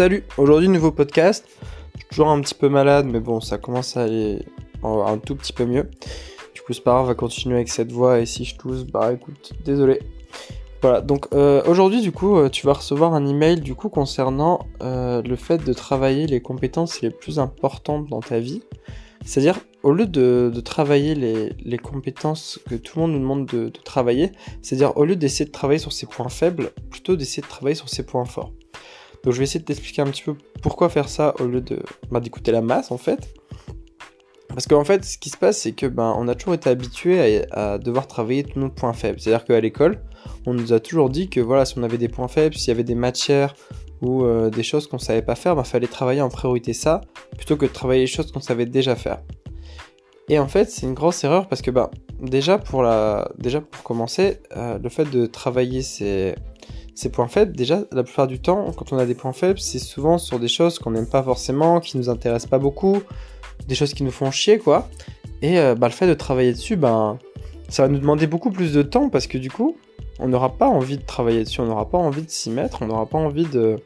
Salut, 0.00 0.24
aujourd'hui 0.38 0.68
nouveau 0.68 0.92
podcast. 0.92 1.46
Toujours 2.10 2.30
un 2.30 2.40
petit 2.40 2.54
peu 2.54 2.70
malade, 2.70 3.04
mais 3.04 3.20
bon, 3.20 3.42
ça 3.42 3.58
commence 3.58 3.98
à 3.98 4.04
aller 4.04 4.38
un 4.82 5.18
tout 5.18 5.36
petit 5.36 5.52
peu 5.52 5.66
mieux. 5.66 5.90
Du 6.54 6.62
coup, 6.62 6.72
c'est 6.72 6.82
pas 6.82 6.92
grave, 6.92 7.04
on 7.04 7.08
va 7.08 7.14
continuer 7.14 7.56
avec 7.56 7.68
cette 7.68 7.92
voix 7.92 8.18
et 8.18 8.24
si 8.24 8.46
je 8.46 8.56
tousse, 8.56 8.84
bah 8.84 9.12
écoute, 9.12 9.52
désolé. 9.62 10.00
Voilà, 10.80 11.02
donc 11.02 11.26
euh, 11.34 11.62
aujourd'hui, 11.66 12.00
du 12.00 12.12
coup, 12.12 12.38
euh, 12.38 12.48
tu 12.48 12.64
vas 12.64 12.72
recevoir 12.72 13.12
un 13.12 13.26
email 13.26 13.60
du 13.60 13.74
coup 13.74 13.90
concernant 13.90 14.60
euh, 14.82 15.20
le 15.20 15.36
fait 15.36 15.62
de 15.62 15.72
travailler 15.74 16.26
les 16.26 16.40
compétences 16.40 17.02
les 17.02 17.10
plus 17.10 17.38
importantes 17.38 18.08
dans 18.08 18.20
ta 18.20 18.40
vie. 18.40 18.62
C'est-à-dire, 19.26 19.58
au 19.82 19.92
lieu 19.92 20.06
de, 20.06 20.50
travailler 20.64 21.14
les, 21.14 21.78
compétences 21.78 22.58
que 22.70 22.74
tout 22.74 22.98
le 22.98 23.02
monde 23.02 23.12
nous 23.12 23.20
demande 23.20 23.44
de, 23.44 23.64
de 23.64 23.80
travailler, 23.84 24.32
c'est-à-dire 24.62 24.96
au 24.96 25.04
lieu 25.04 25.16
d'essayer 25.16 25.44
de 25.44 25.52
travailler 25.52 25.78
sur 25.78 25.92
ses 25.92 26.06
points 26.06 26.30
faibles, 26.30 26.70
plutôt 26.88 27.16
d'essayer 27.16 27.42
de 27.42 27.48
travailler 27.48 27.74
sur 27.74 27.90
ses 27.90 28.06
points 28.06 28.24
forts. 28.24 28.50
Donc 29.24 29.34
je 29.34 29.38
vais 29.38 29.44
essayer 29.44 29.60
de 29.60 29.64
t'expliquer 29.64 30.02
un 30.02 30.06
petit 30.06 30.22
peu 30.22 30.34
pourquoi 30.62 30.88
faire 30.88 31.08
ça 31.08 31.34
au 31.40 31.44
lieu 31.44 31.60
de 31.60 31.80
bah, 32.10 32.20
d'écouter 32.20 32.52
la 32.52 32.62
masse 32.62 32.90
en 32.90 32.98
fait. 32.98 33.34
Parce 34.48 34.66
qu'en 34.66 34.84
fait, 34.84 35.04
ce 35.04 35.16
qui 35.16 35.30
se 35.30 35.36
passe, 35.36 35.58
c'est 35.58 35.72
que 35.72 35.86
ben, 35.86 36.14
on 36.18 36.26
a 36.26 36.34
toujours 36.34 36.54
été 36.54 36.68
habitué 36.68 37.44
à, 37.52 37.78
devoir 37.78 38.06
travailler 38.08 38.42
tous 38.42 38.58
nos 38.58 38.68
points 38.68 38.92
faibles. 38.92 39.20
C'est-à-dire 39.20 39.44
qu'à 39.44 39.60
l'école, 39.60 40.02
on 40.44 40.54
nous 40.54 40.72
a 40.72 40.80
toujours 40.80 41.08
dit 41.08 41.28
que 41.28 41.40
voilà, 41.40 41.64
si 41.64 41.78
on 41.78 41.82
avait 41.84 41.98
des 41.98 42.08
points 42.08 42.28
faibles, 42.28 42.56
s'il 42.56 42.68
y 42.68 42.70
avait 42.72 42.84
des 42.84 42.96
matières 42.96 43.54
ou 44.02 44.24
euh, 44.24 44.50
des 44.50 44.62
choses 44.62 44.88
qu'on 44.88 44.98
savait 44.98 45.22
pas 45.22 45.36
faire, 45.36 45.52
il 45.52 45.56
ben, 45.56 45.64
fallait 45.64 45.86
travailler 45.86 46.20
en 46.20 46.30
priorité 46.30 46.72
ça, 46.72 47.00
plutôt 47.36 47.56
que 47.56 47.66
de 47.66 47.70
travailler 47.70 48.02
les 48.02 48.06
choses 48.06 48.32
qu'on 48.32 48.40
savait 48.40 48.66
déjà 48.66 48.96
faire. 48.96 49.22
Et 50.28 50.38
en 50.38 50.48
fait, 50.48 50.70
c'est 50.70 50.86
une 50.86 50.94
grosse 50.94 51.22
erreur 51.22 51.48
parce 51.48 51.62
que 51.62 51.70
ben, 51.70 51.88
déjà, 52.20 52.58
pour 52.58 52.82
la... 52.82 53.30
déjà 53.38 53.60
pour 53.60 53.82
commencer, 53.84 54.38
euh, 54.56 54.78
le 54.78 54.88
fait 54.88 55.08
de 55.10 55.26
travailler 55.26 55.82
ces 55.82 56.34
ces 57.00 57.08
points 57.08 57.28
faibles, 57.28 57.56
déjà, 57.56 57.84
la 57.92 58.02
plupart 58.02 58.26
du 58.26 58.40
temps, 58.40 58.72
quand 58.76 58.92
on 58.92 58.98
a 58.98 59.06
des 59.06 59.14
points 59.14 59.32
faibles, 59.32 59.58
c'est 59.58 59.78
souvent 59.78 60.18
sur 60.18 60.38
des 60.38 60.48
choses 60.48 60.78
qu'on 60.78 60.90
n'aime 60.90 61.08
pas 61.08 61.22
forcément, 61.22 61.80
qui 61.80 61.96
nous 61.96 62.10
intéressent 62.10 62.50
pas 62.50 62.58
beaucoup, 62.58 62.98
des 63.66 63.74
choses 63.74 63.94
qui 63.94 64.04
nous 64.04 64.10
font 64.10 64.30
chier, 64.30 64.58
quoi. 64.58 64.86
Et 65.40 65.58
euh, 65.58 65.74
bah, 65.74 65.88
le 65.88 65.94
fait 65.94 66.06
de 66.06 66.12
travailler 66.12 66.52
dessus, 66.52 66.76
ben, 66.76 67.18
ça 67.70 67.84
va 67.84 67.88
nous 67.88 67.98
demander 67.98 68.26
beaucoup 68.26 68.50
plus 68.50 68.74
de 68.74 68.82
temps 68.82 69.08
parce 69.08 69.26
que 69.26 69.38
du 69.38 69.50
coup, 69.50 69.78
on 70.18 70.28
n'aura 70.28 70.58
pas 70.58 70.68
envie 70.68 70.98
de 70.98 71.02
travailler 71.02 71.42
dessus, 71.42 71.62
on 71.62 71.66
n'aura 71.66 71.88
pas 71.88 71.96
envie 71.96 72.22
de 72.22 72.30
s'y 72.30 72.50
mettre, 72.50 72.82
on 72.82 72.86
n'aura 72.86 73.06
pas 73.06 73.16
envie 73.16 73.46
de, 73.46 73.76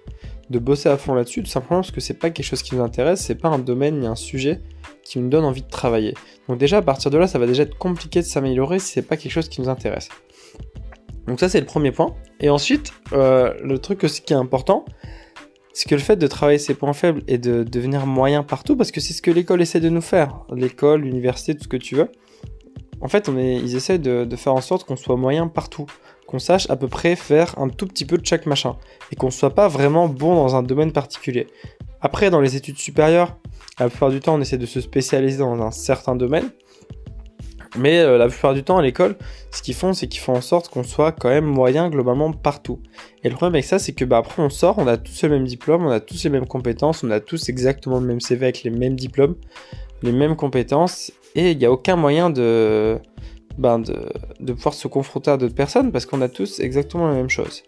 de 0.51 0.59
bosser 0.59 0.89
à 0.89 0.97
fond 0.97 1.15
là-dessus, 1.15 1.45
tout 1.45 1.51
simplement 1.51 1.83
parce 1.83 1.93
que 1.93 2.01
c'est 2.01 2.15
pas 2.15 2.31
quelque 2.31 2.47
chose 2.47 2.63
qui 2.63 2.75
nous 2.75 2.83
intéresse, 2.83 3.21
c'est 3.21 3.37
pas 3.37 3.49
un 3.49 3.61
domaine 3.61 4.01
ni 4.01 4.09
un 4.09 4.17
sujet 4.17 4.61
qui 5.05 5.21
nous 5.21 5.29
donne 5.29 5.45
envie 5.45 5.63
de 5.63 5.71
travailler. 5.71 6.15
Donc 6.49 6.59
déjà 6.59 6.79
à 6.79 6.83
partir 6.83 7.13
de 7.13 7.19
là, 7.19 7.29
ça 7.29 7.39
va 7.39 7.47
déjà 7.47 7.63
être 7.63 7.79
compliqué 7.79 8.21
de 8.21 8.27
s'améliorer 8.27 8.81
si 8.81 8.91
c'est 8.91 9.03
pas 9.03 9.17
quelque 9.17 9.33
chose 9.33 9.49
qui 9.49 9.61
nous 9.61 9.69
intéresse. 9.69 10.09
Donc 11.27 11.41
ça 11.41 11.49
c'est 11.49 11.61
le 11.61 11.67
premier 11.67 11.93
point. 11.93 12.15
Et 12.41 12.51
ensuite, 12.51 12.93
euh, 13.13 13.55
le 13.63 13.79
truc 13.79 14.01
qui 14.01 14.33
est 14.33 14.37
important, 14.37 14.85
c'est 15.73 15.89
que 15.89 15.95
le 15.95 16.01
fait 16.01 16.17
de 16.17 16.27
travailler 16.27 16.59
ses 16.59 16.75
points 16.75 16.93
faibles 16.93 17.23
et 17.27 17.39
de 17.39 17.65
devenir 17.65 18.07
moyen 18.07 18.43
partout, 18.43 18.77
parce 18.77 18.93
que 18.93 19.01
c'est 19.01 19.13
ce 19.13 19.23
que 19.23 19.31
l'école 19.31 19.61
essaie 19.61 19.81
de 19.81 19.89
nous 19.89 20.01
faire, 20.01 20.45
l'école, 20.55 21.03
l'université, 21.03 21.55
tout 21.55 21.65
ce 21.65 21.69
que 21.69 21.77
tu 21.77 21.97
veux. 21.97 22.11
En 23.01 23.09
fait, 23.09 23.29
on 23.29 23.37
ils 23.37 23.75
essaient 23.75 23.99
de, 23.99 24.25
de 24.25 24.37
faire 24.37 24.55
en 24.55 24.61
sorte 24.61 24.85
qu'on 24.85 24.97
soit 24.97 25.17
moyen 25.17 25.49
partout, 25.49 25.87
qu'on 26.27 26.39
sache 26.39 26.71
à 26.71 26.77
peu 26.77 26.89
près 26.89 27.17
faire 27.17 27.59
un 27.59 27.69
tout 27.69 27.87
petit 27.87 28.05
peu 28.05 28.17
de 28.19 28.25
chaque 28.25 28.47
machin, 28.47 28.77
et 29.11 29.17
qu'on 29.17 29.31
soit 29.31 29.55
pas 29.55 29.69
vraiment 29.69 30.09
bon 30.09 30.35
dans 30.37 30.55
un 30.55 30.63
domaine 30.63 30.93
particulier. 30.93 31.49
Après, 32.01 32.31
dans 32.31 32.41
les 32.41 32.55
études 32.55 32.79
supérieures, 32.79 33.37
la 33.81 33.89
plupart 33.89 34.11
du 34.11 34.21
temps, 34.21 34.35
on 34.35 34.41
essaie 34.41 34.59
de 34.59 34.67
se 34.67 34.81
spécialiser 34.81 35.39
dans 35.39 35.61
un 35.61 35.71
certain 35.71 36.15
domaine, 36.15 36.51
mais 37.77 37.99
euh, 37.99 38.19
la 38.19 38.29
plupart 38.29 38.55
du 38.55 38.63
temps 38.63 38.79
à 38.79 38.83
l'école, 38.83 39.17
ce 39.51 39.63
qu'ils 39.63 39.75
font, 39.75 39.93
c'est 39.93 40.07
qu'ils 40.07 40.21
font 40.21 40.35
en 40.35 40.41
sorte 40.41 40.69
qu'on 40.69 40.83
soit 40.83 41.13
quand 41.13 41.29
même 41.29 41.45
moyen 41.45 41.89
globalement 41.91 42.33
partout. 42.33 42.81
Et 43.23 43.29
le 43.29 43.35
problème 43.35 43.55
avec 43.55 43.65
ça, 43.65 43.79
c'est 43.79 43.93
que 43.93 44.05
bah, 44.05 44.19
après 44.19 44.43
on 44.43 44.51
sort, 44.51 44.79
on 44.79 44.87
a 44.87 44.97
tous 44.97 45.23
le 45.23 45.31
même 45.31 45.45
diplôme, 45.45 45.85
on 45.85 45.91
a 45.91 46.01
tous 46.01 46.23
les 46.25 46.31
mêmes 46.31 46.47
compétences, 46.47 47.05
on 47.05 47.11
a 47.11 47.21
tous 47.21 47.49
exactement 47.49 47.99
le 48.01 48.07
même 48.07 48.21
CV 48.21 48.47
avec 48.47 48.63
les 48.63 48.71
mêmes 48.71 48.97
diplômes, 48.97 49.37
les 50.03 50.13
mêmes 50.13 50.37
compétences, 50.37 51.13
et 51.35 51.53
il 51.53 51.59
n'y 51.59 51.67
a 51.67 51.73
aucun 51.73 51.97
moyen 51.97 52.31
de, 52.31 52.99
ben 53.59 53.81
de 53.81 54.53
pouvoir 54.53 54.75
se 54.75 54.89
confronter 54.89 55.31
à 55.31 55.37
d'autres 55.37 55.55
personnes 55.55 55.91
parce 55.93 56.07
qu'on 56.07 56.21
a 56.21 56.29
tous 56.29 56.61
exactement 56.61 57.09
la 57.09 57.15
même 57.15 57.31
chose. 57.31 57.63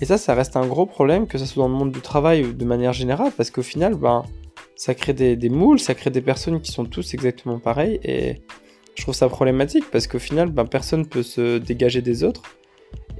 Et 0.00 0.04
ça, 0.04 0.18
ça 0.18 0.34
reste 0.34 0.56
un 0.56 0.66
gros 0.66 0.86
problème, 0.86 1.26
que 1.26 1.38
ce 1.38 1.46
soit 1.46 1.62
dans 1.62 1.68
le 1.68 1.74
monde 1.74 1.92
du 1.92 2.00
travail 2.00 2.44
ou 2.44 2.52
de 2.52 2.64
manière 2.64 2.92
générale, 2.92 3.32
parce 3.36 3.50
qu'au 3.50 3.62
final, 3.62 3.94
ben, 3.94 4.24
ça 4.76 4.94
crée 4.94 5.12
des, 5.12 5.36
des 5.36 5.48
moules, 5.48 5.78
ça 5.78 5.94
crée 5.94 6.10
des 6.10 6.20
personnes 6.20 6.60
qui 6.60 6.72
sont 6.72 6.84
tous 6.84 7.14
exactement 7.14 7.58
pareilles, 7.58 8.00
et 8.04 8.42
je 9.00 9.06
trouve 9.06 9.14
ça 9.14 9.30
problématique 9.30 9.90
parce 9.90 10.06
qu'au 10.06 10.18
final, 10.18 10.50
ben, 10.50 10.66
personne 10.66 11.06
peut 11.06 11.22
se 11.22 11.56
dégager 11.56 12.02
des 12.02 12.22
autres. 12.22 12.42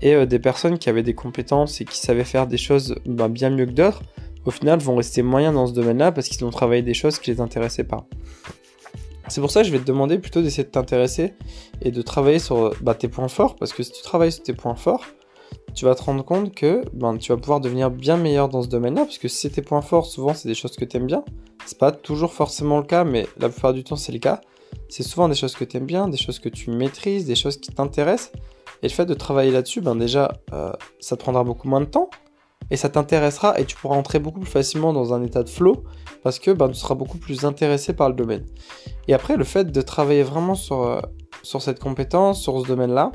Et 0.02 0.14
euh, 0.14 0.26
des 0.26 0.38
personnes 0.38 0.78
qui 0.78 0.90
avaient 0.90 1.02
des 1.02 1.14
compétences 1.14 1.80
et 1.80 1.86
qui 1.86 1.96
savaient 1.96 2.24
faire 2.24 2.46
des 2.46 2.58
choses 2.58 2.96
ben, 3.06 3.28
bien 3.28 3.48
mieux 3.48 3.64
que 3.64 3.70
d'autres, 3.70 4.02
au 4.44 4.50
final 4.50 4.78
vont 4.78 4.96
rester 4.96 5.22
moyens 5.22 5.54
dans 5.54 5.66
ce 5.66 5.72
domaine-là 5.72 6.12
parce 6.12 6.28
qu'ils 6.28 6.44
ont 6.44 6.50
travaillé 6.50 6.82
des 6.82 6.92
choses 6.92 7.18
qui 7.18 7.30
les 7.30 7.40
intéressaient 7.40 7.84
pas. 7.84 8.06
C'est 9.28 9.40
pour 9.40 9.50
ça 9.50 9.62
que 9.62 9.68
je 9.68 9.72
vais 9.72 9.78
te 9.78 9.84
demander 9.84 10.18
plutôt 10.18 10.42
d'essayer 10.42 10.64
de 10.64 10.68
t'intéresser 10.68 11.32
et 11.80 11.90
de 11.90 12.02
travailler 12.02 12.40
sur 12.40 12.74
ben, 12.82 12.92
tes 12.92 13.08
points 13.08 13.28
forts 13.28 13.56
parce 13.56 13.72
que 13.72 13.82
si 13.82 13.92
tu 13.92 14.02
travailles 14.02 14.32
sur 14.32 14.42
tes 14.42 14.52
points 14.52 14.74
forts, 14.74 15.06
tu 15.74 15.86
vas 15.86 15.94
te 15.94 16.02
rendre 16.02 16.22
compte 16.22 16.54
que 16.54 16.82
ben, 16.92 17.16
tu 17.16 17.32
vas 17.32 17.38
pouvoir 17.38 17.60
devenir 17.60 17.90
bien 17.90 18.18
meilleur 18.18 18.50
dans 18.50 18.60
ce 18.60 18.68
domaine-là 18.68 19.04
parce 19.04 19.18
que 19.18 19.28
si 19.28 19.38
c'est 19.38 19.50
tes 19.50 19.62
points 19.62 19.82
forts, 19.82 20.04
souvent 20.04 20.34
c'est 20.34 20.48
des 20.48 20.54
choses 20.54 20.76
que 20.76 20.84
tu 20.84 20.98
aimes 20.98 21.06
bien. 21.06 21.24
C'est 21.64 21.78
pas 21.78 21.92
toujours 21.92 22.34
forcément 22.34 22.76
le 22.76 22.84
cas, 22.84 23.04
mais 23.04 23.26
la 23.38 23.48
plupart 23.48 23.72
du 23.72 23.82
temps 23.82 23.96
c'est 23.96 24.12
le 24.12 24.18
cas 24.18 24.42
c'est 24.90 25.02
souvent 25.02 25.28
des 25.28 25.34
choses 25.34 25.54
que 25.54 25.64
tu 25.64 25.76
aimes 25.76 25.86
bien, 25.86 26.08
des 26.08 26.16
choses 26.16 26.38
que 26.38 26.48
tu 26.48 26.70
maîtrises, 26.70 27.24
des 27.24 27.34
choses 27.34 27.56
qui 27.56 27.72
t'intéressent. 27.72 28.32
Et 28.82 28.88
le 28.88 28.92
fait 28.92 29.06
de 29.06 29.14
travailler 29.14 29.50
là-dessus, 29.50 29.80
ben 29.80 29.94
déjà, 29.94 30.32
euh, 30.52 30.72
ça 31.00 31.16
te 31.16 31.22
prendra 31.22 31.44
beaucoup 31.44 31.68
moins 31.68 31.80
de 31.80 31.86
temps 31.86 32.10
et 32.70 32.76
ça 32.76 32.88
t'intéressera 32.88 33.58
et 33.58 33.64
tu 33.64 33.76
pourras 33.76 33.96
entrer 33.96 34.18
beaucoup 34.18 34.40
plus 34.40 34.50
facilement 34.50 34.92
dans 34.92 35.12
un 35.12 35.22
état 35.22 35.42
de 35.42 35.48
flow 35.48 35.84
parce 36.22 36.38
que 36.38 36.50
ben, 36.50 36.68
tu 36.68 36.74
seras 36.74 36.94
beaucoup 36.94 37.18
plus 37.18 37.44
intéressé 37.44 37.92
par 37.92 38.08
le 38.08 38.14
domaine. 38.14 38.44
Et 39.08 39.14
après, 39.14 39.36
le 39.36 39.44
fait 39.44 39.70
de 39.70 39.80
travailler 39.80 40.22
vraiment 40.22 40.54
sur, 40.54 40.82
euh, 40.82 41.00
sur 41.42 41.62
cette 41.62 41.80
compétence, 41.80 42.40
sur 42.40 42.60
ce 42.60 42.66
domaine-là, 42.66 43.12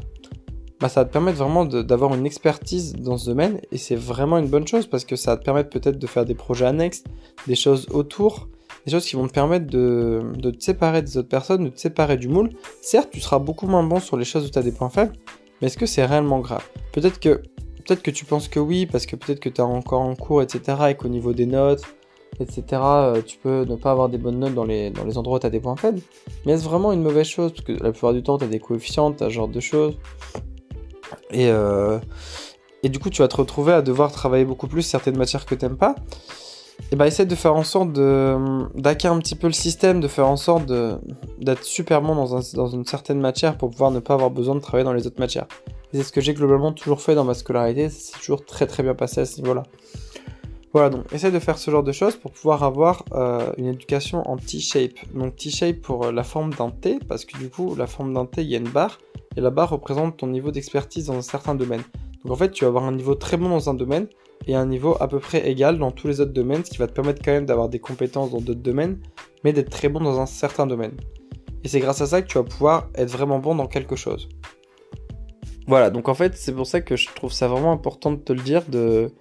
ben, 0.79 0.87
ça 0.87 1.01
va 1.01 1.05
te 1.05 1.13
permettre 1.13 1.37
vraiment 1.37 1.65
d'avoir 1.65 2.13
une 2.13 2.25
expertise 2.25 2.93
dans 2.93 3.17
ce 3.17 3.27
domaine 3.27 3.61
et 3.71 3.77
c'est 3.77 3.95
vraiment 3.95 4.37
une 4.37 4.47
bonne 4.47 4.67
chose 4.67 4.87
parce 4.87 5.05
que 5.05 5.15
ça 5.15 5.31
va 5.31 5.37
te 5.37 5.43
permettre 5.43 5.69
peut-être 5.69 5.97
de 5.97 6.07
faire 6.07 6.25
des 6.25 6.35
projets 6.35 6.65
annexes, 6.65 7.03
des 7.47 7.55
choses 7.55 7.87
autour 7.91 8.49
des 8.85 8.91
choses 8.91 9.05
qui 9.05 9.15
vont 9.15 9.27
te 9.27 9.33
permettre 9.33 9.67
de, 9.67 10.21
te 10.41 10.63
séparer 10.63 11.01
des 11.01 11.17
autres 11.17 11.29
personnes, 11.29 11.65
de 11.65 11.69
te 11.69 11.79
séparer 11.79 12.17
du 12.17 12.27
moule. 12.27 12.49
Certes, 12.81 13.09
tu 13.11 13.19
seras 13.19 13.39
beaucoup 13.39 13.67
moins 13.67 13.83
bon 13.83 13.99
sur 13.99 14.17
les 14.17 14.25
choses 14.25 14.45
où 14.45 14.49
tu 14.49 14.59
as 14.59 14.63
des 14.63 14.71
points 14.71 14.89
faibles, 14.89 15.13
mais 15.61 15.67
est-ce 15.67 15.77
que 15.77 15.85
c'est 15.85 16.05
réellement 16.05 16.39
grave? 16.39 16.63
Peut-être 16.91 17.19
que, 17.19 17.41
peut 17.87 17.95
que 17.95 18.11
tu 18.11 18.25
penses 18.25 18.47
que 18.47 18.59
oui, 18.59 18.85
parce 18.85 19.05
que 19.05 19.15
peut-être 19.15 19.39
que 19.39 19.49
tu 19.49 19.61
es 19.61 19.63
encore 19.63 20.01
en 20.01 20.15
cours, 20.15 20.41
etc., 20.41 20.77
et 20.89 20.95
qu'au 20.95 21.07
niveau 21.07 21.33
des 21.33 21.47
notes, 21.47 21.83
etc., 22.39 22.63
euh, 22.73 23.21
tu 23.21 23.37
peux 23.37 23.65
ne 23.65 23.75
pas 23.75 23.91
avoir 23.91 24.09
des 24.09 24.17
bonnes 24.17 24.39
notes 24.39 24.53
dans 24.53 24.65
les, 24.65 24.91
dans 24.91 25.03
les 25.03 25.17
endroits 25.17 25.37
où 25.37 25.39
tu 25.39 25.47
as 25.47 25.49
des 25.49 25.59
points 25.59 25.75
faibles. 25.75 26.01
Mais 26.45 26.53
est-ce 26.53 26.63
vraiment 26.63 26.91
une 26.91 27.01
mauvaise 27.01 27.27
chose? 27.27 27.53
Parce 27.53 27.65
que 27.65 27.71
la 27.71 27.91
plupart 27.91 28.13
du 28.13 28.21
temps, 28.21 28.37
tu 28.37 28.43
as 28.43 28.47
des 28.47 28.59
coefficients, 28.59 29.11
tu 29.13 29.23
as 29.23 29.27
ce 29.27 29.33
genre 29.33 29.47
de 29.47 29.59
choses. 29.59 29.97
Et, 31.31 31.49
euh, 31.49 31.99
et 32.83 32.89
du 32.89 32.99
coup, 32.99 33.09
tu 33.09 33.23
vas 33.23 33.27
te 33.27 33.37
retrouver 33.37 33.73
à 33.73 33.81
devoir 33.81 34.11
travailler 34.11 34.45
beaucoup 34.45 34.67
plus 34.67 34.83
certaines 34.83 35.17
matières 35.17 35.45
que 35.45 35.55
tu 35.55 35.65
n'aimes 35.65 35.77
pas 35.77 35.95
et 36.91 36.95
bah 36.95 37.07
essaie 37.07 37.25
de 37.25 37.35
faire 37.35 37.55
en 37.55 37.63
sorte 37.63 37.93
de 37.93 38.35
d'hacker 38.79 39.11
un 39.11 39.19
petit 39.19 39.35
peu 39.35 39.47
le 39.47 39.53
système, 39.53 39.99
de 39.99 40.07
faire 40.07 40.27
en 40.27 40.37
sorte 40.37 40.71
d'être 41.39 41.63
super 41.63 42.01
bon 42.01 42.15
dans, 42.15 42.67
une 42.67 42.85
certaine 42.85 43.19
matière 43.19 43.57
pour 43.57 43.71
pouvoir 43.71 43.91
ne 43.91 43.99
pas 43.99 44.13
avoir 44.13 44.29
besoin 44.29 44.55
de 44.55 44.59
travailler 44.59 44.85
dans 44.85 44.93
les 44.93 45.07
autres 45.07 45.19
matières. 45.19 45.47
c'est 45.93 46.03
ce 46.03 46.11
que 46.11 46.21
j'ai 46.21 46.33
globalement 46.33 46.73
toujours 46.73 47.01
fait 47.01 47.15
dans 47.15 47.23
ma 47.23 47.33
scolarité, 47.33 47.89
c'est 47.89 48.17
toujours 48.19 48.45
très 48.45 48.67
très 48.67 48.83
bien 48.83 48.93
passé 48.93 49.21
à 49.21 49.25
ce 49.25 49.41
niveau-là. 49.41 49.63
Voilà, 50.73 50.89
donc 50.89 51.11
essaie 51.13 51.31
de 51.31 51.39
faire 51.39 51.57
ce 51.57 51.71
genre 51.71 51.83
de 51.83 51.93
choses 51.93 52.17
pour 52.17 52.31
pouvoir 52.31 52.63
avoir 52.63 53.05
euh, 53.13 53.49
une 53.57 53.67
éducation 53.67 54.29
en 54.29 54.35
T-shape. 54.35 54.91
Donc 55.13 55.37
T-shape 55.37 55.77
pour 55.77 56.11
la 56.11 56.23
forme 56.23 56.53
d'un 56.53 56.69
T, 56.69 56.99
parce 57.07 57.23
que 57.23 57.37
du 57.37 57.49
coup, 57.49 57.75
la 57.75 57.87
forme 57.87 58.13
d'un 58.13 58.25
T, 58.25 58.41
il 58.41 58.49
y 58.49 58.55
a 58.55 58.57
une 58.57 58.67
barre, 58.67 58.99
et 59.37 59.41
la 59.41 59.51
barre 59.51 59.69
représente 59.69 60.17
ton 60.17 60.27
niveau 60.27 60.51
d'expertise 60.51 61.05
dans 61.05 61.15
un 61.15 61.21
certain 61.21 61.55
domaine. 61.55 61.81
Donc 62.25 62.33
en 62.33 62.35
fait, 62.37 62.51
tu 62.51 62.63
vas 62.63 62.69
avoir 62.69 62.85
un 62.85 62.91
niveau 62.91 63.13
très 63.13 63.37
bon 63.37 63.49
dans 63.49 63.69
un 63.69 63.75
domaine, 63.75 64.07
et 64.47 64.55
un 64.55 64.65
niveau 64.65 64.97
à 64.99 65.07
peu 65.07 65.19
près 65.19 65.47
égal 65.49 65.77
dans 65.77 65.91
tous 65.91 66.07
les 66.07 66.21
autres 66.21 66.33
domaines, 66.33 66.65
ce 66.65 66.71
qui 66.71 66.77
va 66.77 66.87
te 66.87 66.93
permettre 66.93 67.21
quand 67.23 67.31
même 67.31 67.45
d'avoir 67.45 67.69
des 67.69 67.79
compétences 67.79 68.31
dans 68.31 68.41
d'autres 68.41 68.61
domaines, 68.61 68.99
mais 69.43 69.53
d'être 69.53 69.69
très 69.69 69.89
bon 69.89 69.99
dans 69.99 70.19
un 70.19 70.25
certain 70.25 70.67
domaine. 70.67 70.93
Et 71.63 71.67
c'est 71.67 71.79
grâce 71.79 72.01
à 72.01 72.07
ça 72.07 72.21
que 72.21 72.27
tu 72.27 72.37
vas 72.37 72.43
pouvoir 72.43 72.89
être 72.95 73.09
vraiment 73.09 73.39
bon 73.39 73.55
dans 73.55 73.67
quelque 73.67 73.95
chose. 73.95 74.29
Voilà, 75.67 75.89
donc 75.89 76.09
en 76.09 76.13
fait, 76.13 76.35
c'est 76.35 76.53
pour 76.53 76.67
ça 76.67 76.81
que 76.81 76.95
je 76.95 77.07
trouve 77.13 77.31
ça 77.31 77.47
vraiment 77.47 77.71
important 77.71 78.11
de 78.11 78.17
te 78.17 78.33
le 78.33 78.41
dire, 78.41 78.63
de, 78.67 79.11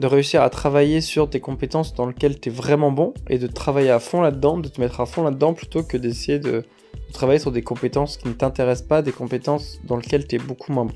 réussir 0.00 0.42
à 0.42 0.50
travailler 0.50 1.00
sur 1.00 1.30
tes 1.30 1.40
compétences 1.40 1.94
dans 1.94 2.06
lesquelles 2.06 2.40
tu 2.40 2.48
es 2.48 2.52
vraiment 2.52 2.92
bon, 2.92 3.14
et 3.28 3.38
de 3.38 3.46
travailler 3.46 3.90
à 3.90 3.98
fond 3.98 4.20
là-dedans, 4.20 4.58
de 4.58 4.68
te 4.68 4.80
mettre 4.80 5.00
à 5.00 5.06
fond 5.06 5.22
là-dedans, 5.24 5.54
plutôt 5.54 5.82
que 5.82 5.96
d'essayer 5.96 6.38
de, 6.38 6.50
de 6.50 7.12
travailler 7.12 7.40
sur 7.40 7.50
des 7.50 7.62
compétences 7.62 8.16
qui 8.16 8.28
ne 8.28 8.34
t'intéressent 8.34 8.86
pas, 8.86 9.02
des 9.02 9.12
compétences 9.12 9.80
dans 9.84 9.96
lesquelles 9.96 10.26
tu 10.26 10.36
es 10.36 10.38
beaucoup 10.38 10.72
moins 10.72 10.84
bon. 10.84 10.94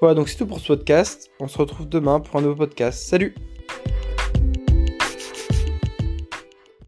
Voilà, 0.00 0.14
donc 0.14 0.28
c'est 0.28 0.36
tout 0.36 0.46
pour 0.46 0.60
ce 0.60 0.68
podcast. 0.68 1.30
On 1.40 1.48
se 1.48 1.58
retrouve 1.58 1.88
demain 1.88 2.20
pour 2.20 2.36
un 2.36 2.42
nouveau 2.42 2.54
podcast. 2.54 3.08
Salut 3.08 3.34